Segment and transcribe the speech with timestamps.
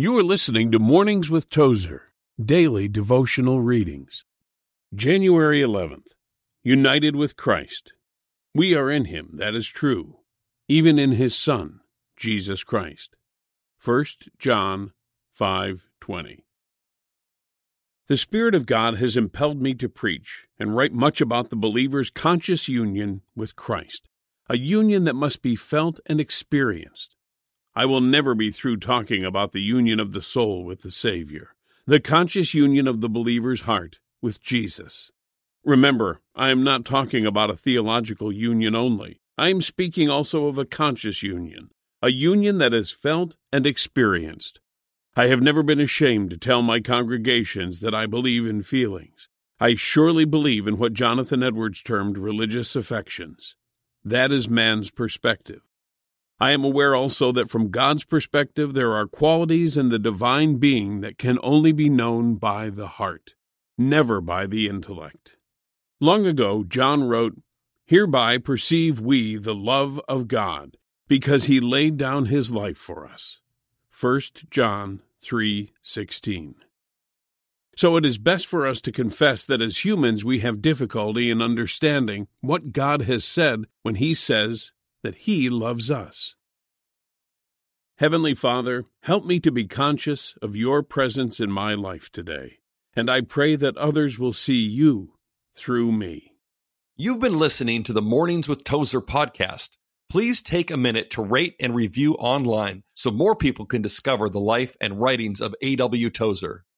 [0.00, 4.24] You are listening to Mornings with Tozer, daily devotional readings.
[4.94, 6.14] January 11th.
[6.62, 7.92] United with Christ.
[8.54, 10.18] We are in him, that is true,
[10.68, 11.80] even in his Son,
[12.16, 13.16] Jesus Christ.
[13.84, 14.92] 1 John
[15.36, 16.44] 5:20.
[18.06, 22.10] The Spirit of God has impelled me to preach and write much about the believer's
[22.10, 24.08] conscious union with Christ,
[24.48, 27.16] a union that must be felt and experienced.
[27.74, 31.54] I will never be through talking about the union of the soul with the Savior,
[31.86, 35.12] the conscious union of the believer's heart with Jesus.
[35.64, 39.20] Remember, I am not talking about a theological union only.
[39.36, 41.70] I am speaking also of a conscious union,
[42.02, 44.60] a union that is felt and experienced.
[45.14, 49.28] I have never been ashamed to tell my congregations that I believe in feelings.
[49.60, 53.56] I surely believe in what Jonathan Edwards termed religious affections.
[54.04, 55.67] That is man's perspective.
[56.40, 61.00] I am aware also that from God's perspective, there are qualities in the divine being
[61.00, 63.34] that can only be known by the heart,
[63.76, 65.36] never by the intellect.
[66.00, 67.36] Long ago, John wrote,
[67.86, 70.76] Hereby perceive we the love of God,
[71.08, 73.40] because he laid down his life for us.
[73.90, 76.54] 1 John 3:16.
[77.74, 81.42] So it is best for us to confess that as humans we have difficulty in
[81.42, 86.34] understanding what God has said when he says that He loves us.
[87.98, 92.58] Heavenly Father, help me to be conscious of your presence in my life today,
[92.94, 95.14] and I pray that others will see you
[95.56, 96.34] through me.
[96.94, 99.70] You've been listening to the Mornings with Tozer podcast.
[100.08, 104.38] Please take a minute to rate and review online so more people can discover the
[104.38, 106.08] life and writings of A.W.
[106.10, 106.66] Tozer.